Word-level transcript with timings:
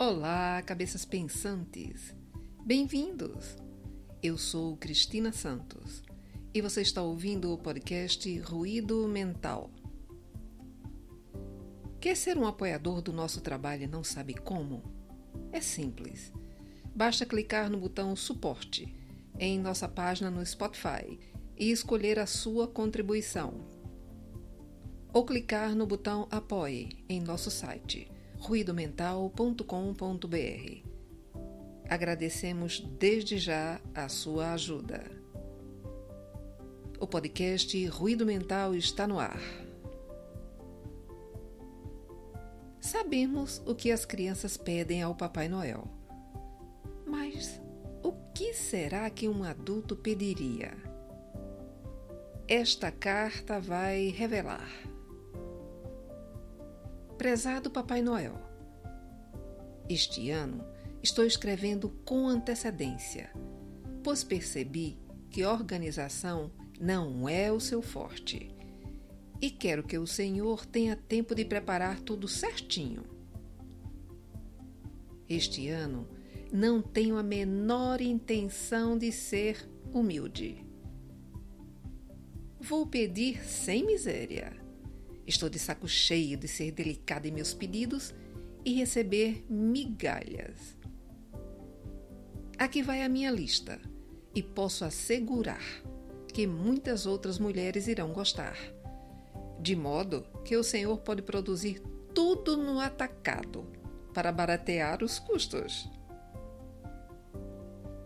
Olá, 0.00 0.62
cabeças 0.62 1.04
pensantes! 1.04 2.14
Bem-vindos! 2.64 3.56
Eu 4.22 4.38
sou 4.38 4.76
Cristina 4.76 5.32
Santos 5.32 6.04
e 6.54 6.62
você 6.62 6.82
está 6.82 7.02
ouvindo 7.02 7.52
o 7.52 7.58
podcast 7.58 8.38
Ruído 8.38 9.08
Mental. 9.08 9.72
Quer 12.00 12.16
ser 12.16 12.38
um 12.38 12.46
apoiador 12.46 13.02
do 13.02 13.12
nosso 13.12 13.40
trabalho 13.40 13.82
e 13.82 13.86
não 13.88 14.04
sabe 14.04 14.34
como? 14.34 14.84
É 15.50 15.60
simples. 15.60 16.32
Basta 16.94 17.26
clicar 17.26 17.68
no 17.68 17.80
botão 17.80 18.14
Suporte 18.14 18.94
em 19.36 19.58
nossa 19.58 19.88
página 19.88 20.30
no 20.30 20.46
Spotify 20.46 21.18
e 21.56 21.72
escolher 21.72 22.20
a 22.20 22.26
sua 22.26 22.68
contribuição. 22.68 23.66
Ou 25.12 25.24
clicar 25.24 25.74
no 25.74 25.88
botão 25.88 26.28
Apoie 26.30 27.04
em 27.08 27.20
nosso 27.20 27.50
site 27.50 28.08
ruidomental.com.br. 28.38 30.88
Agradecemos 31.88 32.80
desde 32.98 33.38
já 33.38 33.80
a 33.94 34.08
sua 34.08 34.52
ajuda. 34.52 35.10
O 37.00 37.06
podcast 37.06 37.86
Ruído 37.86 38.26
Mental 38.26 38.74
está 38.74 39.06
no 39.06 39.18
ar. 39.18 39.40
Sabemos 42.80 43.62
o 43.66 43.74
que 43.74 43.90
as 43.90 44.04
crianças 44.04 44.56
pedem 44.56 45.02
ao 45.02 45.14
Papai 45.14 45.48
Noel. 45.48 45.86
Mas 47.06 47.60
o 48.02 48.12
que 48.34 48.54
será 48.54 49.08
que 49.10 49.28
um 49.28 49.44
adulto 49.44 49.96
pediria? 49.96 50.76
Esta 52.46 52.90
carta 52.90 53.60
vai 53.60 54.08
revelar. 54.08 54.68
Prezado 57.18 57.68
Papai 57.68 58.00
Noel, 58.00 58.38
este 59.88 60.30
ano 60.30 60.64
estou 61.02 61.24
escrevendo 61.24 61.88
com 62.04 62.28
antecedência, 62.28 63.32
pois 64.04 64.22
percebi 64.22 64.96
que 65.28 65.44
organização 65.44 66.52
não 66.80 67.28
é 67.28 67.50
o 67.50 67.58
seu 67.58 67.82
forte 67.82 68.54
e 69.42 69.50
quero 69.50 69.82
que 69.82 69.98
o 69.98 70.06
Senhor 70.06 70.64
tenha 70.64 70.94
tempo 70.94 71.34
de 71.34 71.44
preparar 71.44 71.98
tudo 71.98 72.28
certinho. 72.28 73.02
Este 75.28 75.68
ano 75.68 76.06
não 76.52 76.80
tenho 76.80 77.18
a 77.18 77.22
menor 77.24 78.00
intenção 78.00 78.96
de 78.96 79.10
ser 79.10 79.68
humilde. 79.92 80.64
Vou 82.60 82.86
pedir 82.86 83.44
sem 83.44 83.84
miséria 83.84 84.67
Estou 85.28 85.50
de 85.50 85.58
saco 85.58 85.86
cheio 85.86 86.38
de 86.38 86.48
ser 86.48 86.72
delicada 86.72 87.28
em 87.28 87.30
meus 87.30 87.52
pedidos 87.52 88.14
e 88.64 88.72
receber 88.72 89.44
migalhas. 89.46 90.74
Aqui 92.58 92.82
vai 92.82 93.02
a 93.02 93.10
minha 93.10 93.30
lista 93.30 93.78
e 94.34 94.42
posso 94.42 94.86
assegurar 94.86 95.62
que 96.32 96.46
muitas 96.46 97.04
outras 97.04 97.38
mulheres 97.38 97.88
irão 97.88 98.10
gostar, 98.10 98.56
de 99.60 99.76
modo 99.76 100.24
que 100.46 100.56
o 100.56 100.64
Senhor 100.64 100.96
pode 101.00 101.20
produzir 101.20 101.82
tudo 102.14 102.56
no 102.56 102.80
atacado 102.80 103.66
para 104.14 104.32
baratear 104.32 105.04
os 105.04 105.18
custos. 105.18 105.90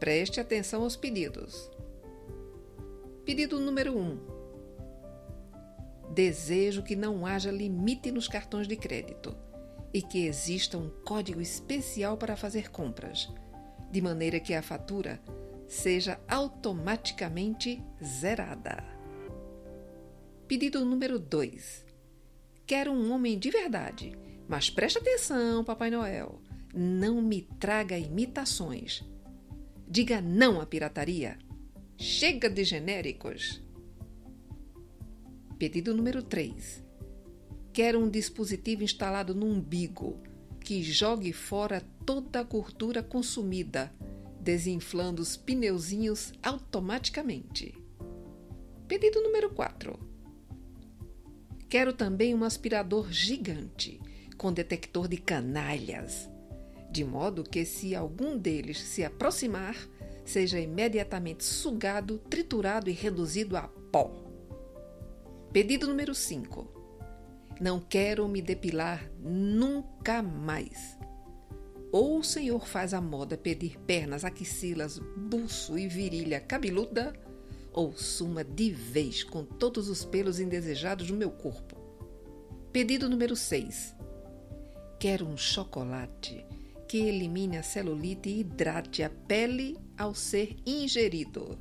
Preste 0.00 0.40
atenção 0.40 0.82
aos 0.82 0.96
pedidos. 0.96 1.70
Pedido 3.24 3.60
número 3.60 3.96
1. 3.96 4.00
Um, 4.00 4.41
Desejo 6.12 6.82
que 6.82 6.94
não 6.94 7.24
haja 7.24 7.50
limite 7.50 8.12
nos 8.12 8.28
cartões 8.28 8.68
de 8.68 8.76
crédito 8.76 9.34
e 9.94 10.02
que 10.02 10.26
exista 10.26 10.76
um 10.76 10.90
código 11.06 11.40
especial 11.40 12.18
para 12.18 12.36
fazer 12.36 12.70
compras, 12.70 13.32
de 13.90 14.02
maneira 14.02 14.38
que 14.38 14.52
a 14.52 14.60
fatura 14.60 15.18
seja 15.66 16.20
automaticamente 16.28 17.82
zerada. 18.04 18.84
Pedido 20.46 20.84
número 20.84 21.18
2. 21.18 21.86
Quero 22.66 22.92
um 22.92 23.10
homem 23.10 23.38
de 23.38 23.50
verdade, 23.50 24.12
mas 24.46 24.68
preste 24.68 24.98
atenção, 24.98 25.64
Papai 25.64 25.90
Noel. 25.90 26.42
Não 26.74 27.22
me 27.22 27.40
traga 27.58 27.96
imitações. 27.96 29.02
Diga 29.88 30.20
não 30.20 30.60
à 30.60 30.66
pirataria. 30.66 31.38
Chega 31.96 32.50
de 32.50 32.64
genéricos. 32.64 33.61
Pedido 35.62 35.94
número 35.94 36.24
3. 36.24 36.82
Quero 37.72 38.00
um 38.00 38.10
dispositivo 38.10 38.82
instalado 38.82 39.32
no 39.32 39.46
umbigo 39.46 40.20
que 40.58 40.82
jogue 40.82 41.32
fora 41.32 41.80
toda 42.04 42.40
a 42.40 42.42
gordura 42.42 43.00
consumida, 43.00 43.94
desinflando 44.40 45.22
os 45.22 45.36
pneuzinhos 45.36 46.32
automaticamente. 46.42 47.80
Pedido 48.88 49.22
número 49.22 49.50
4. 49.50 49.96
Quero 51.68 51.92
também 51.92 52.34
um 52.34 52.42
aspirador 52.42 53.12
gigante 53.12 54.00
com 54.36 54.52
detector 54.52 55.06
de 55.06 55.16
canalhas, 55.16 56.28
de 56.90 57.04
modo 57.04 57.44
que, 57.44 57.64
se 57.64 57.94
algum 57.94 58.36
deles 58.36 58.80
se 58.80 59.04
aproximar, 59.04 59.76
seja 60.24 60.58
imediatamente 60.58 61.44
sugado, 61.44 62.18
triturado 62.18 62.90
e 62.90 62.92
reduzido 62.92 63.56
a 63.56 63.68
pó. 63.68 64.21
Pedido 65.52 65.86
número 65.86 66.14
5. 66.14 66.66
Não 67.60 67.78
quero 67.78 68.26
me 68.26 68.40
depilar 68.40 69.12
nunca 69.20 70.22
mais. 70.22 70.96
Ou 71.92 72.20
o 72.20 72.24
Senhor 72.24 72.66
faz 72.66 72.94
a 72.94 73.02
moda 73.02 73.36
pedir 73.36 73.78
pernas, 73.80 74.24
axilas, 74.24 74.98
buço 74.98 75.78
e 75.78 75.86
virilha 75.86 76.40
cabeluda, 76.40 77.12
ou 77.70 77.92
suma 77.92 78.42
de 78.42 78.70
vez 78.70 79.22
com 79.22 79.44
todos 79.44 79.90
os 79.90 80.06
pelos 80.06 80.40
indesejados 80.40 81.08
do 81.08 81.16
meu 81.16 81.30
corpo. 81.30 81.76
Pedido 82.72 83.06
número 83.06 83.36
6. 83.36 83.94
Quero 84.98 85.26
um 85.26 85.36
chocolate 85.36 86.46
que 86.88 86.96
elimine 86.96 87.58
a 87.58 87.62
celulite 87.62 88.30
e 88.30 88.40
hidrate 88.40 89.02
a 89.02 89.10
pele 89.10 89.76
ao 89.98 90.14
ser 90.14 90.56
ingerido. 90.64 91.58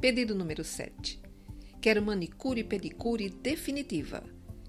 Pedido 0.00 0.34
número 0.34 0.64
7. 0.64 1.29
Quero 1.80 2.02
manicure 2.02 2.60
e 2.60 2.64
pedicure 2.64 3.30
definitiva, 3.30 4.22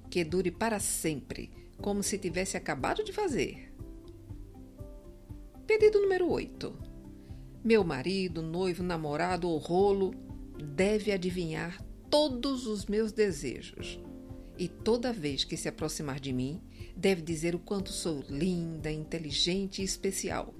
que 0.09 0.23
dure 0.23 0.49
para 0.49 0.79
sempre, 0.79 1.51
como 1.81 2.01
se 2.01 2.17
tivesse 2.17 2.55
acabado 2.55 3.03
de 3.03 3.11
fazer. 3.11 3.73
Pedido 5.67 5.99
número 5.99 6.29
8. 6.29 6.73
Meu 7.65 7.83
marido, 7.83 8.41
noivo, 8.41 8.81
namorado 8.81 9.49
ou 9.49 9.57
rolo 9.57 10.13
deve 10.57 11.11
adivinhar 11.11 11.83
todos 12.09 12.65
os 12.65 12.85
meus 12.85 13.11
desejos. 13.11 13.99
E 14.57 14.69
toda 14.69 15.11
vez 15.11 15.43
que 15.43 15.57
se 15.57 15.67
aproximar 15.67 16.17
de 16.17 16.31
mim, 16.31 16.61
deve 16.95 17.21
dizer 17.21 17.53
o 17.55 17.59
quanto 17.59 17.91
sou 17.91 18.23
linda, 18.29 18.89
inteligente 18.89 19.81
e 19.81 19.85
especial. 19.85 20.53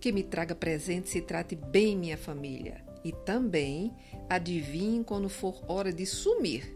Que 0.00 0.10
me 0.10 0.22
traga 0.22 0.54
presentes 0.54 1.14
e 1.14 1.20
trate 1.20 1.54
bem 1.54 1.96
minha 1.96 2.16
família 2.16 2.83
e 3.04 3.12
também 3.12 3.94
adivinhe 4.28 5.04
quando 5.04 5.28
for 5.28 5.62
hora 5.68 5.92
de 5.92 6.06
sumir, 6.06 6.74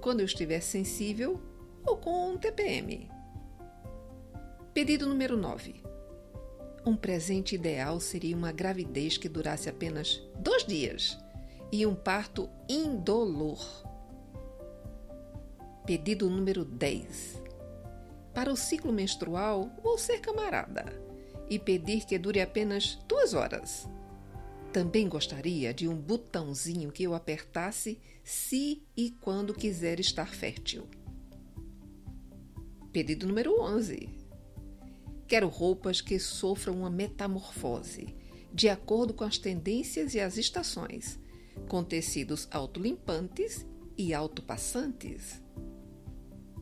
quando 0.00 0.20
eu 0.20 0.26
estiver 0.26 0.60
sensível 0.60 1.38
ou 1.84 1.98
com 1.98 2.32
um 2.32 2.38
TPM. 2.38 3.10
Pedido 4.72 5.06
número 5.06 5.36
9. 5.36 5.82
Um 6.84 6.96
presente 6.96 7.54
ideal 7.54 8.00
seria 8.00 8.36
uma 8.36 8.52
gravidez 8.52 9.18
que 9.18 9.28
durasse 9.28 9.68
apenas 9.68 10.22
dois 10.38 10.64
dias 10.64 11.18
e 11.70 11.84
um 11.84 11.94
parto 11.94 12.48
indolor. 12.68 13.58
Pedido 15.84 16.30
número 16.30 16.64
10. 16.64 17.42
Para 18.32 18.52
o 18.52 18.56
ciclo 18.56 18.92
menstrual, 18.92 19.70
vou 19.82 19.98
ser 19.98 20.20
camarada 20.20 20.84
e 21.48 21.58
pedir 21.58 22.04
que 22.04 22.18
dure 22.18 22.40
apenas 22.40 22.98
duas 23.08 23.34
horas 23.34 23.88
também 24.76 25.08
gostaria 25.08 25.72
de 25.72 25.88
um 25.88 25.96
botãozinho 25.96 26.92
que 26.92 27.02
eu 27.02 27.14
apertasse 27.14 27.98
se 28.22 28.82
e 28.94 29.10
quando 29.10 29.54
quiser 29.54 29.98
estar 29.98 30.34
fértil. 30.34 30.86
Pedido 32.92 33.26
número 33.26 33.58
11. 33.58 34.06
Quero 35.26 35.48
roupas 35.48 36.02
que 36.02 36.18
sofram 36.18 36.80
uma 36.80 36.90
metamorfose, 36.90 38.14
de 38.52 38.68
acordo 38.68 39.14
com 39.14 39.24
as 39.24 39.38
tendências 39.38 40.12
e 40.12 40.20
as 40.20 40.36
estações, 40.36 41.18
com 41.68 41.82
tecidos 41.82 42.46
autolimpantes 42.50 43.64
e 43.96 44.12
autopassantes. 44.12 45.42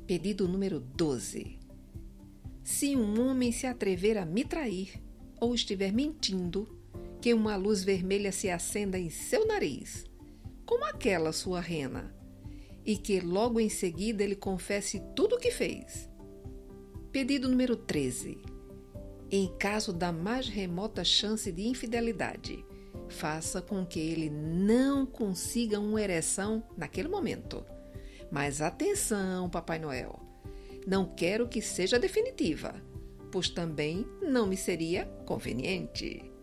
Pedido 0.06 0.46
número 0.46 0.78
12. 0.78 1.58
Se 2.62 2.94
um 2.94 3.28
homem 3.28 3.50
se 3.50 3.66
atrever 3.66 4.16
a 4.16 4.24
me 4.24 4.44
trair 4.44 5.02
ou 5.40 5.52
estiver 5.52 5.92
mentindo, 5.92 6.83
que 7.24 7.32
uma 7.32 7.56
luz 7.56 7.82
vermelha 7.82 8.30
se 8.30 8.50
acenda 8.50 8.98
em 8.98 9.08
seu 9.08 9.46
nariz, 9.46 10.04
como 10.66 10.84
aquela 10.84 11.32
sua 11.32 11.58
rena, 11.58 12.14
e 12.84 12.98
que 12.98 13.18
logo 13.18 13.58
em 13.58 13.70
seguida 13.70 14.22
ele 14.22 14.36
confesse 14.36 15.02
tudo 15.16 15.36
o 15.36 15.38
que 15.38 15.50
fez. 15.50 16.06
Pedido 17.10 17.48
número 17.48 17.76
13. 17.76 18.36
Em 19.30 19.48
caso 19.56 19.90
da 19.90 20.12
mais 20.12 20.50
remota 20.50 21.02
chance 21.02 21.50
de 21.50 21.66
infidelidade, 21.66 22.62
faça 23.08 23.62
com 23.62 23.86
que 23.86 24.00
ele 24.00 24.28
não 24.28 25.06
consiga 25.06 25.80
uma 25.80 26.02
ereção 26.02 26.62
naquele 26.76 27.08
momento. 27.08 27.64
Mas 28.30 28.60
atenção, 28.60 29.48
Papai 29.48 29.78
Noel! 29.78 30.20
Não 30.86 31.06
quero 31.06 31.48
que 31.48 31.62
seja 31.62 31.98
definitiva, 31.98 32.74
pois 33.32 33.48
também 33.48 34.06
não 34.20 34.46
me 34.46 34.58
seria 34.58 35.06
conveniente. 35.24 36.33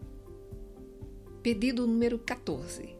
Pedido 1.44 1.88
número 1.88 2.20
14. 2.20 2.96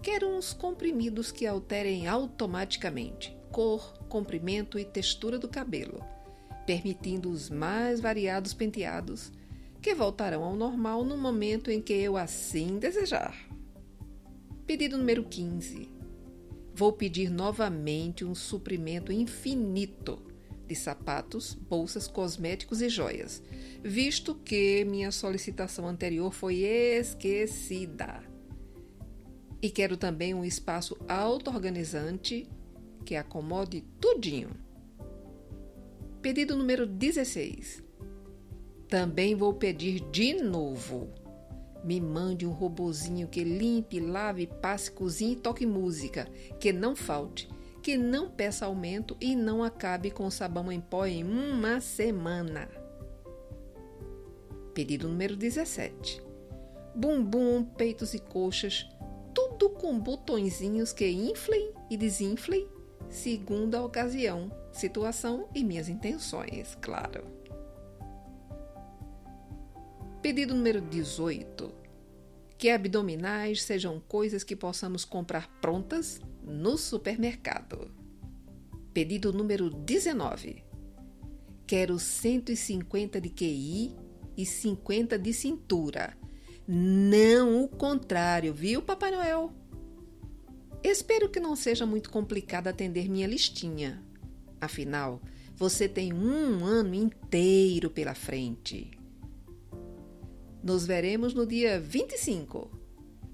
Quero 0.00 0.28
uns 0.28 0.52
comprimidos 0.52 1.32
que 1.32 1.44
alterem 1.44 2.06
automaticamente 2.06 3.36
cor, 3.50 3.98
comprimento 4.08 4.78
e 4.78 4.84
textura 4.84 5.40
do 5.40 5.48
cabelo, 5.48 6.00
permitindo 6.64 7.28
os 7.28 7.50
mais 7.50 7.98
variados 7.98 8.54
penteados 8.54 9.32
que 9.82 9.92
voltarão 9.92 10.44
ao 10.44 10.54
normal 10.54 11.04
no 11.04 11.16
momento 11.16 11.68
em 11.68 11.82
que 11.82 11.92
eu 11.92 12.16
assim 12.16 12.78
desejar. 12.78 13.34
Pedido 14.64 14.96
número 14.96 15.24
15. 15.24 15.90
Vou 16.72 16.92
pedir 16.92 17.28
novamente 17.28 18.24
um 18.24 18.36
suprimento 18.36 19.10
infinito 19.10 20.29
de 20.70 20.76
sapatos, 20.76 21.52
bolsas, 21.52 22.06
cosméticos 22.06 22.80
e 22.80 22.88
joias, 22.88 23.42
visto 23.82 24.36
que 24.36 24.84
minha 24.84 25.10
solicitação 25.10 25.88
anterior 25.88 26.32
foi 26.32 26.60
esquecida. 26.60 28.22
E 29.60 29.68
quero 29.68 29.96
também 29.96 30.32
um 30.32 30.44
espaço 30.44 30.96
auto-organizante 31.08 32.48
que 33.04 33.16
acomode 33.16 33.80
tudinho. 34.00 34.50
Pedido 36.22 36.56
número 36.56 36.86
16. 36.86 37.82
Também 38.86 39.34
vou 39.34 39.54
pedir 39.54 40.08
de 40.12 40.34
novo. 40.34 41.12
Me 41.82 42.00
mande 42.00 42.46
um 42.46 42.52
robozinho 42.52 43.26
que 43.26 43.42
limpe, 43.42 43.98
lave, 43.98 44.46
passe, 44.46 44.92
cozinhe 44.92 45.32
e 45.32 45.36
toque 45.36 45.66
música, 45.66 46.28
que 46.60 46.72
não 46.72 46.94
falte, 46.94 47.48
que 47.90 47.98
não 47.98 48.30
peça 48.30 48.66
aumento 48.66 49.16
e 49.20 49.34
não 49.34 49.64
acabe 49.64 50.12
com 50.12 50.30
sabão 50.30 50.70
em 50.70 50.80
pó 50.80 51.06
em 51.06 51.24
uma 51.24 51.80
semana. 51.80 52.68
Pedido 54.72 55.08
número 55.08 55.34
17. 55.34 56.22
Bumbum, 56.94 57.64
peitos 57.64 58.14
e 58.14 58.20
coxas, 58.20 58.88
tudo 59.34 59.70
com 59.70 59.98
botõezinhos 59.98 60.92
que 60.92 61.10
inflem 61.10 61.72
e 61.90 61.96
desinflem 61.96 62.68
segundo 63.08 63.74
a 63.74 63.84
ocasião, 63.84 64.52
situação 64.70 65.48
e 65.52 65.64
minhas 65.64 65.88
intenções, 65.88 66.78
claro. 66.80 67.24
Pedido 70.22 70.54
número 70.54 70.80
18. 70.80 71.79
Que 72.60 72.68
abdominais 72.68 73.62
sejam 73.62 73.98
coisas 73.98 74.44
que 74.44 74.54
possamos 74.54 75.02
comprar 75.02 75.48
prontas 75.62 76.20
no 76.44 76.76
supermercado. 76.76 77.90
Pedido 78.92 79.32
número 79.32 79.70
19. 79.70 80.62
Quero 81.66 81.98
150 81.98 83.18
de 83.18 83.30
QI 83.30 83.96
e 84.36 84.44
50 84.44 85.18
de 85.18 85.32
cintura. 85.32 86.14
Não 86.68 87.64
o 87.64 87.66
contrário, 87.66 88.52
viu, 88.52 88.82
Papai 88.82 89.10
Noel? 89.10 89.54
Espero 90.84 91.30
que 91.30 91.40
não 91.40 91.56
seja 91.56 91.86
muito 91.86 92.10
complicado 92.10 92.68
atender 92.68 93.08
minha 93.08 93.26
listinha. 93.26 94.04
Afinal, 94.60 95.22
você 95.56 95.88
tem 95.88 96.12
um 96.12 96.62
ano 96.62 96.94
inteiro 96.94 97.88
pela 97.88 98.14
frente. 98.14 98.99
Nos 100.62 100.86
veremos 100.86 101.32
no 101.32 101.46
dia 101.46 101.80
25. 101.80 102.70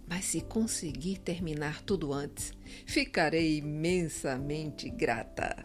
Mas 0.08 0.26
se 0.26 0.40
conseguir 0.40 1.18
terminar 1.18 1.82
tudo 1.82 2.12
antes, 2.12 2.52
ficarei 2.86 3.58
imensamente 3.58 4.88
grata. 4.88 5.64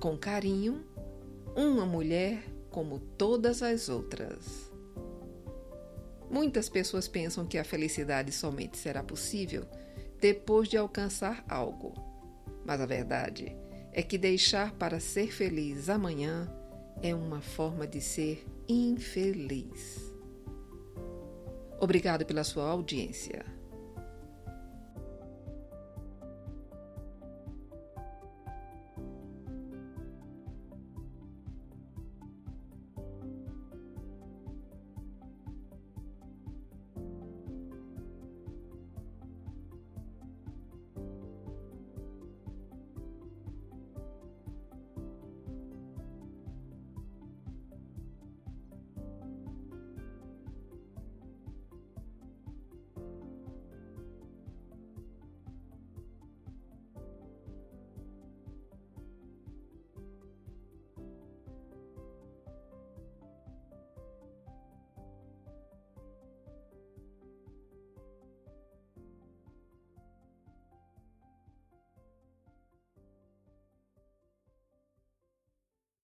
Com 0.00 0.16
carinho, 0.16 0.82
uma 1.54 1.84
mulher 1.84 2.42
como 2.70 2.98
todas 2.98 3.62
as 3.62 3.90
outras. 3.90 4.72
Muitas 6.30 6.70
pessoas 6.70 7.06
pensam 7.06 7.46
que 7.46 7.58
a 7.58 7.64
felicidade 7.64 8.32
somente 8.32 8.78
será 8.78 9.02
possível 9.02 9.66
depois 10.18 10.66
de 10.66 10.78
alcançar 10.78 11.44
algo. 11.46 11.92
Mas 12.64 12.80
a 12.80 12.86
verdade 12.86 13.54
é 13.92 14.02
que 14.02 14.16
deixar 14.16 14.72
para 14.72 14.98
ser 14.98 15.30
feliz 15.30 15.90
amanhã 15.90 16.50
é 17.06 17.14
uma 17.14 17.42
forma 17.42 17.86
de 17.86 18.00
ser 18.00 18.42
infeliz. 18.66 20.10
Obrigado 21.78 22.24
pela 22.24 22.42
sua 22.42 22.64
audiência. 22.64 23.44